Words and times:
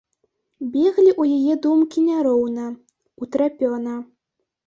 Беглі 0.75 1.11
ў 1.21 1.35
яе 1.39 1.53
думкі 1.65 1.99
няроўна, 2.07 2.65
утрапёна. 3.27 3.93